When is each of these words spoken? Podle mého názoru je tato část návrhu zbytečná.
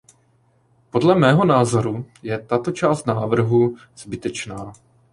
Podle 0.89 1.15
mého 1.15 1.45
názoru 1.45 2.05
je 2.23 2.39
tato 2.39 2.71
část 2.71 3.05
návrhu 3.07 3.75
zbytečná. 3.95 4.73